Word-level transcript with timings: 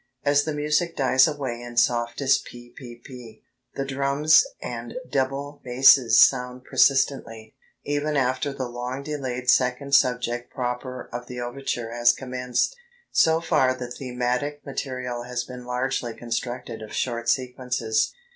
As 0.23 0.45
the 0.45 0.53
music 0.55 0.95
dies 0.95 1.27
away 1.27 1.61
in 1.61 1.77
softest 1.77 2.47
ppp, 2.47 3.43
the 3.75 3.85
drums 3.85 4.43
and 4.59 4.95
double 5.07 5.61
basses 5.63 6.19
sound 6.19 6.63
persistently... 6.63 7.53
even 7.83 8.17
after 8.17 8.51
the 8.51 8.67
long 8.67 9.03
delayed 9.03 9.47
second 9.47 9.93
subject 9.93 10.51
proper 10.51 11.07
of 11.13 11.27
the 11.27 11.39
overture 11.39 11.91
has 11.91 12.13
commenced. 12.13 12.75
So 13.11 13.41
far 13.41 13.75
the 13.75 13.91
thematic 13.91 14.65
material 14.65 15.21
has 15.25 15.43
been 15.43 15.65
largely 15.65 16.15
constructed 16.15 16.81
of 16.81 16.93
short 16.93 17.29
sequences. 17.29 18.11